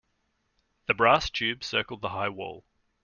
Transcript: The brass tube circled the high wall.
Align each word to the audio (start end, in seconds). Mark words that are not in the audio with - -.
The 0.87 0.95
brass 0.95 1.29
tube 1.29 1.63
circled 1.63 2.01
the 2.01 2.09
high 2.09 2.29
wall. 2.29 2.65